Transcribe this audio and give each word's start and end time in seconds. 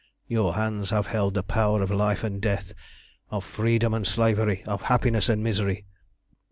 Your 0.27 0.55
hands 0.55 0.89
have 0.89 1.05
held 1.05 1.35
the 1.35 1.43
power 1.43 1.83
of 1.83 1.91
life 1.91 2.23
and 2.23 2.41
death, 2.41 2.73
of 3.29 3.43
freedom 3.43 3.93
and 3.93 4.07
slavery, 4.07 4.63
of 4.65 4.81
happiness 4.81 5.29
and 5.29 5.43
misery. 5.43 5.85